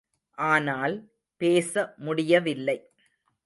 ஆனால், 0.37 0.95
பேச 1.41 1.93
முடியவில்லை. 1.97 2.77